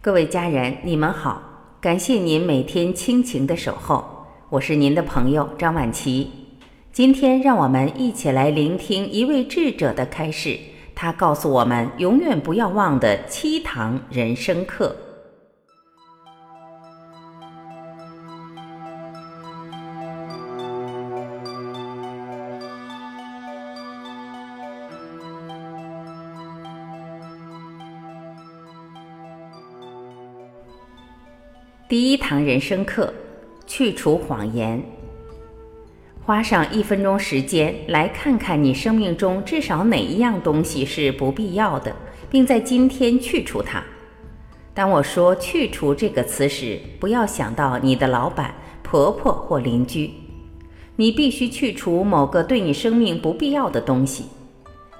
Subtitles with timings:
[0.00, 1.42] 各位家人，你们好，
[1.80, 6.30] 感谢您每天倾情的守候，我是您的朋友张婉琪。
[6.92, 10.56] 今天让我们一起来聆听一位智者的开示，
[10.94, 14.94] 他告诉我们永远不要忘的七堂人生课。
[31.88, 33.10] 第一堂人生课：
[33.66, 34.78] 去除谎言。
[36.20, 41.96] 花上一分钟时间来看看你生命中至少哪一样东西是不必要的，
[42.28, 43.82] 并在今天去除它。
[44.74, 50.10] 当我说“去除”这个词时，不要想到你的老板、婆婆或邻居。
[50.96, 54.26] 你必须去除某个对你生命不必要的东西。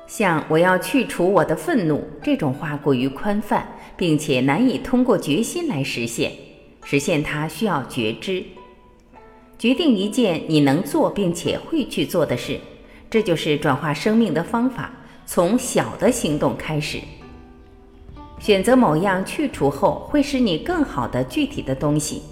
[0.06, 6.32] 像“我要去除我的愤怒”这种话过于宽泛，并且难以通过决心来实现。
[6.90, 8.42] 实现它需要觉知，
[9.58, 12.58] 决定一件你能做并且会去做的事，
[13.10, 14.90] 这就是转化生命的方法。
[15.26, 16.98] 从小的行动开始，
[18.38, 22.22] 选择某样去除后会使你更好的具体的东西，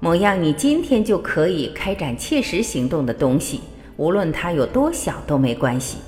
[0.00, 3.60] 某样你今天就可以开展切实行动的东西，
[3.98, 5.98] 无论它有多小都没关系。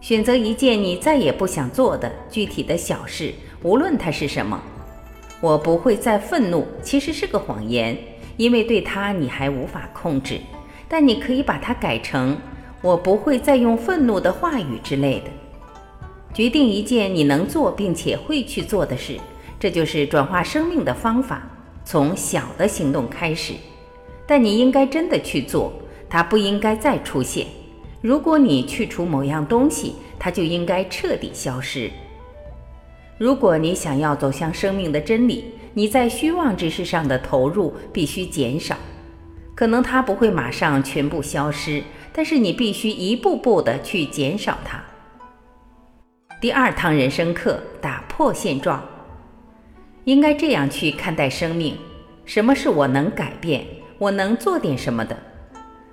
[0.00, 4.58] 选择一件你再也不想做的具体的小事，无论它是什么。
[5.42, 7.98] 我不会再愤怒，其实是个谎言，
[8.36, 10.38] 因为对他你还无法控制。
[10.88, 12.38] 但你可以把它改成
[12.80, 15.24] “我不会再用愤怒的话语”之类的。
[16.32, 19.18] 决定一件你能做并且会去做的事，
[19.58, 21.42] 这就是转化生命的方法。
[21.84, 23.54] 从小的行动开始，
[24.28, 25.72] 但你应该真的去做，
[26.08, 27.48] 它不应该再出现。
[28.00, 31.90] 如果你去除某样东西，它就应该彻底消失。
[33.22, 38.76] 如果你想要走向生命的真理，你在虚妄之事上的投入必须减少。
[39.54, 44.82] 可能它不会马上全部消失，但是你必须一步步的去减少它。
[46.40, 48.82] 第二堂人生课：打破现状。
[50.02, 51.76] 应该这样去看待生命：
[52.24, 53.64] 什么是我能改变、
[53.98, 55.16] 我能做点什么的？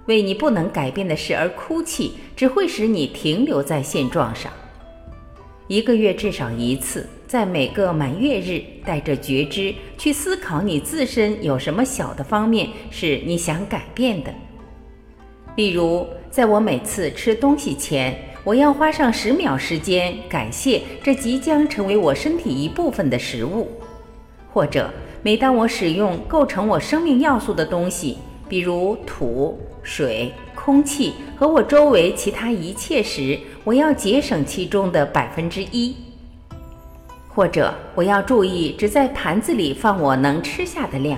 [0.07, 4.51] 为你不能改变的事而哭泣，只会使你停留在现状上。
[5.67, 7.07] 一个月至少一次。
[7.29, 14.33] 在每个满月日，带着觉知去思考你自身有什么小的方面是你想改变的。
[15.55, 23.67] 例如，在我每次吃东西前，我要花上十秒时间感谢这即将成为我身体一部分的食物；
[24.51, 24.91] 或者，
[25.21, 28.17] 每当我使用构成我生命要素的东西，
[28.49, 35.95] 比如土、水、空气和我周围其他一切时，我要节省其中的百分之一。
[37.39, 41.17] 或者我要注意，只在盘子里放我能吃下的量。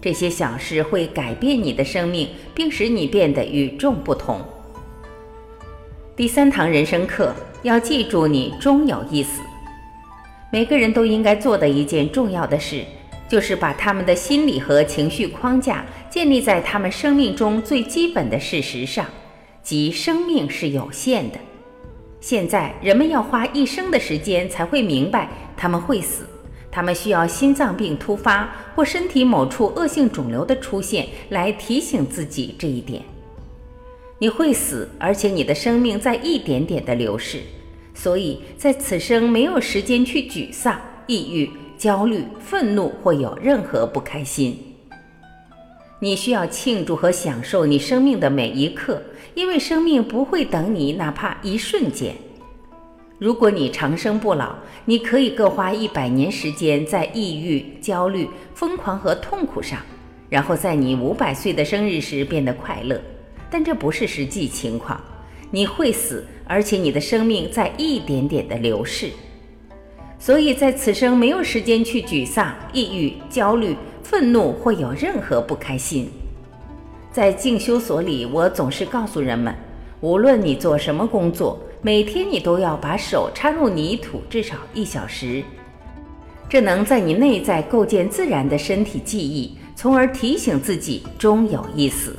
[0.00, 4.40] 这些小事会改变你的生命，并使你变得与众不同。
[6.16, 7.32] 第三堂人生课
[7.62, 9.42] 要记住，你终有一死。
[10.50, 12.82] 每个人都应该做的一件重要的事，
[13.28, 19.06] 就是把他们的心理和情绪框架建立在他们生命中最基本的事实上，
[19.62, 21.38] 即生命是有限的。
[22.20, 26.24] 现在人们要花一生的时间才会明白他们会死，
[26.70, 33.02] 他们需要心脏病突发或身体某处恶性肿瘤的出现来提醒自己这一点。
[34.18, 37.40] 你会死，而且你的生命在一点点的流逝，
[37.94, 44.58] 所以在此生没有时间去沮丧、抑郁、焦虑、愤怒或有任何不开心。
[46.00, 49.02] 你需要庆祝和享受你生命的每一刻。
[49.34, 52.14] 因为生命不会等你，哪怕一瞬间。
[53.18, 54.54] 如果你长生不老，
[54.84, 59.78] 你可以各花一百年时间在抑郁、焦虑、疯狂和痛苦上，
[60.28, 63.00] 然后在你五百岁的生日时变得快乐。
[63.48, 65.00] 但这不是实际情况。
[65.50, 69.10] 你会死，而且你的生命在一点点的流逝。
[70.18, 76.10] 所以在此生没有时间去沮丧、抑郁、焦虑、愤怒或有任何不开心。
[77.12, 79.54] 在静修所里，我总是告诉人们，
[80.00, 85.44] 无论你做什么工作，每天你都要把手插入泥土至少一小时，
[86.48, 92.16] 这能在你内在构建自然的身体记忆，从而提醒自己终有一死。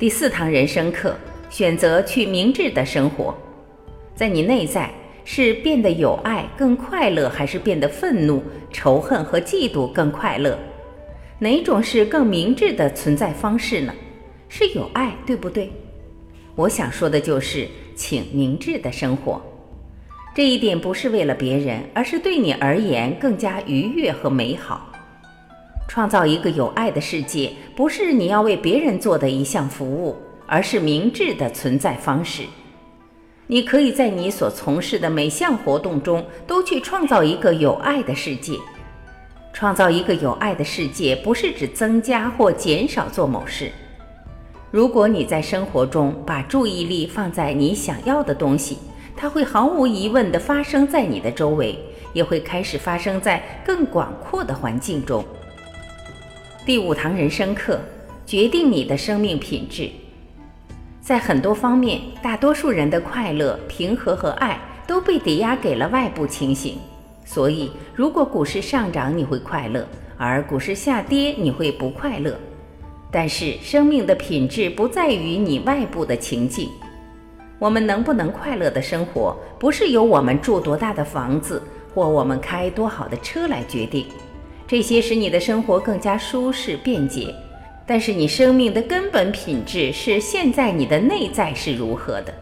[0.00, 1.16] 第四堂人生课：
[1.48, 3.32] 选择去明智的生活。
[4.16, 4.92] 在你内在，
[5.24, 10.58] 是变得有爱更快乐，还是变得愤怒、仇恨和嫉妒更快乐？
[11.38, 13.94] 哪种是更明智的存在方式呢？
[14.48, 15.70] 是有爱，对不对？
[16.56, 19.40] 我想说的就是，请明智的生活。
[20.34, 24.88] 这一点不是为了别人，而是对你而言更加愉悦和美好。
[25.88, 30.16] 创造一个有爱的世界，不是你要为别人做的一项服务，
[30.46, 32.44] 而是明智的存在方式。
[33.46, 38.54] 你可以在你所从事的每项活动中都去创造一个有爱的世界。
[39.52, 43.70] 创造一个有爱的世界，不是指增加或减少做某事。
[44.72, 48.78] 如果你在生活中把注意力放在你想要的东西，
[49.14, 51.78] 它会毫无疑问地发生在你的周围，
[52.14, 55.22] 也会开始发生在更广阔的环境中。
[56.64, 57.78] 第五堂人生课
[58.24, 59.90] 决定你的生命品质。
[61.02, 66.78] 在很多方面，大多数人的快乐、平和和爱都被抵押给了外部情形。
[67.26, 69.82] 所以，如果股市上涨，你会快乐；
[70.16, 72.34] 而股市下跌，你会不快乐。
[73.14, 76.70] 但是，生命的品质不在于你外部的情境。
[77.58, 81.62] 我们能不能快乐的生活，不是由我们住多大的房子
[81.94, 84.06] 或我们开多好的车来决定。
[84.66, 87.32] 这些使你的生活更加舒适便捷。
[87.86, 92.32] 但是，你生命的根本品质是现在你的内在是如何的。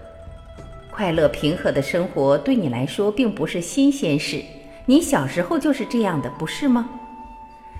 [0.92, 4.40] 快乐平和的生活对你来说并不是新鲜事，
[4.86, 6.88] 你小时候就是这样的，不是吗？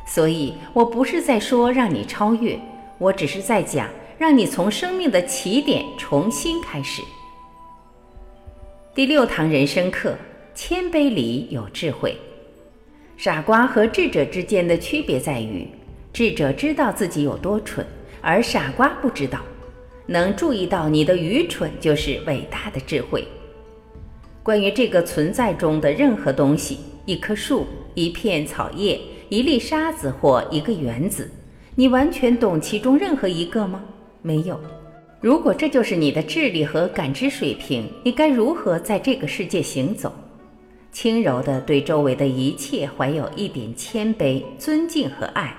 [0.05, 2.59] 所以我不是在说让你超越。
[3.00, 3.88] 我只是在讲，
[4.19, 7.00] 让你从生命的起点重新开始。
[8.94, 10.14] 第六堂人生课：
[10.55, 12.14] 谦卑里有智慧。
[13.17, 15.67] 傻瓜和智者之间的区别在于，
[16.12, 17.87] 智者知道自己有多蠢，
[18.20, 19.41] 而傻瓜不知道。
[20.05, 23.26] 能注意到你的愚蠢，就是伟大的智慧。
[24.43, 29.00] 关于这个存在中的任何东西，一棵树、一片草叶、
[29.31, 31.31] 一粒沙子或一个原子。
[31.81, 33.81] 你完全懂其中任何一个吗？
[34.21, 34.61] 没有。
[35.19, 40.12] 如果这就是你的智力和感知水平，你该如何在这个世界行走？
[40.93, 45.56] 轻柔地对周围的一切怀有一点谦卑、尊敬和爱。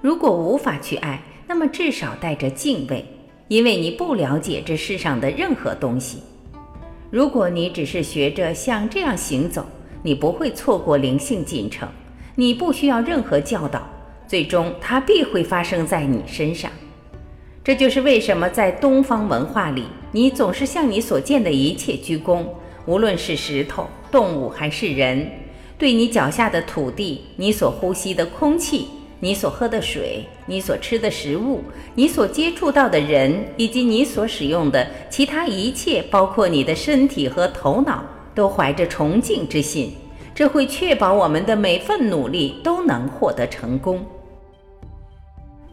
[0.00, 3.04] 如果无法去爱，那么至少带着敬畏，
[3.46, 6.18] 因为你不了解这世上的任何东西。
[7.08, 9.64] 如果你只是学着像这样行走，
[10.02, 11.88] 你不会错过灵性进程。
[12.34, 13.88] 你不需要任何教导。
[14.26, 16.70] 最终，它必会发生在你身上。
[17.62, 22.44] 这就是为什么在东方文化里，你总是向你所见的一切鞠躬，
[22.86, 25.28] 无论是石头、动物还是人，
[25.76, 28.86] 对你脚下的土地、你所呼吸的空气、
[29.18, 31.62] 你所喝的水、你所吃的食物、
[31.96, 39.92] 你所接触到的人，以及你所使用的其他一切，包括你的身体和头脑，都怀着崇敬之心。
[40.36, 44.04] 这会确保我们的每份努力都能获得成功。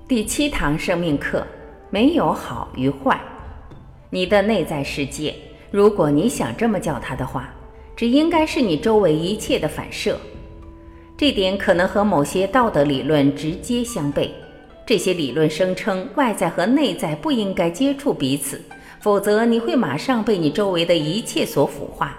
[0.07, 1.45] 第七堂生命课：
[1.89, 3.19] 没有好与坏。
[4.09, 5.35] 你的内在世界，
[5.69, 7.53] 如果你想这么叫它的话，
[7.93, 10.17] 只应该是你周围一切的反射。
[11.17, 14.29] 这点可能和某些道德理论直接相悖。
[14.85, 18.61] 这些理论声称外在和内在不应该接触彼此，
[19.01, 22.17] 否则你会马上被你周围的一切所腐化。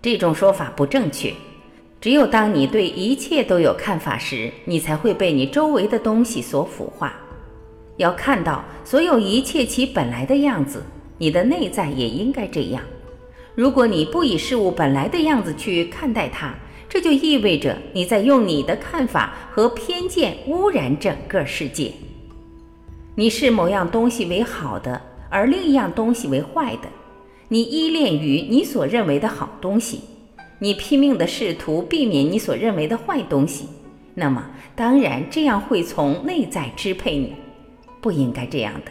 [0.00, 1.34] 这种说法不正确。
[2.00, 7.14] 只有当你对一切都有看法时，你才会被你周围的东西所腐化。
[7.96, 10.84] 要看到所有一切其本来的样子，
[11.18, 12.82] 你的内在也应该这样。
[13.54, 16.54] 如果你不以事物本来的样子去看待它，
[16.88, 21.90] 这就意味着你在用你的看法和偏见污染整个世界。
[23.14, 25.00] 你视某样东西为好的，
[25.30, 26.88] 而另一样东西为坏的，
[27.48, 30.02] 你依恋于你所认为的好东西。
[30.58, 33.68] 你拼命地试图避免你所认为的坏东西，
[34.14, 37.34] 那么当然这样会从内在支配你，
[38.00, 38.90] 不应该这样的。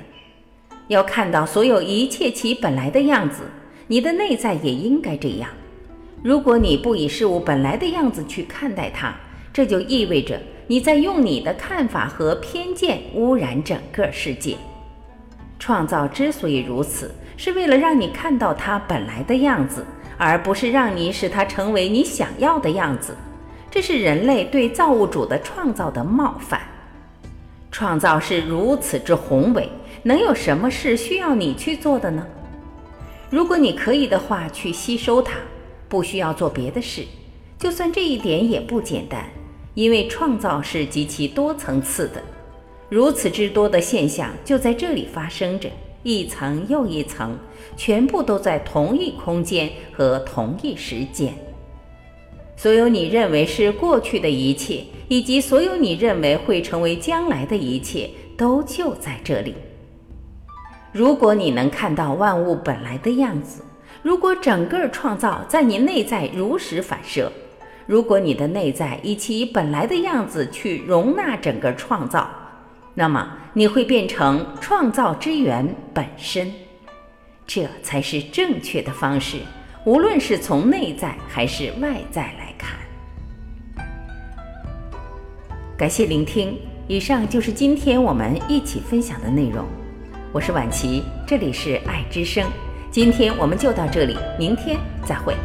[0.88, 3.44] 要看到所有一切其本来的样子，
[3.88, 5.50] 你的内在也应该这样。
[6.22, 9.16] 如果你不以事物本来的样子去看待它，
[9.52, 14.56] 这就意味着你在用你的看法和偏见污染整个世界。
[15.58, 19.84] 创造之所以如此，是为了让你看到它本来的样子。
[20.18, 23.16] 而不是让你使它成为你想要的样子，
[23.70, 26.62] 这是人类对造物主的创造的冒犯。
[27.72, 29.70] 创造是如此之宏伟，
[30.04, 32.26] 能有什么事需要你去做的呢？
[33.30, 35.34] 如果你可以的话，去吸收它，
[35.90, 37.04] 不需要做别的事。
[37.58, 39.26] 就算这一点也不简单，
[39.74, 42.22] 因为创造是极其多层次的，
[42.88, 45.70] 如此之多的现象就在这里发生着。
[46.06, 47.36] 一层又一层，
[47.76, 51.34] 全部都在同一空间和同一时间。
[52.56, 58.08] 所有你认为是过去的一切，以及所有你认为会成为将来的一切，
[58.38, 59.56] 都就在这里。
[60.92, 63.64] 如果你能看到万物本来的样子，
[64.04, 67.32] 如果整个创造在你内在如实反射，
[67.88, 72.30] 如果你的内在以其本来的样子去容纳整个创造，
[72.98, 76.52] 那么你会变成创造之源本身。
[77.46, 79.38] 这才是正确的方式，
[79.84, 82.80] 无论是从内在还是外在来看。
[85.78, 89.66] 感谢聆听，以上就是今天我们一起分享的内容。
[90.32, 92.50] 我是婉琪，这里是爱之声。
[92.90, 95.36] 今天我们就到这里，明天再会。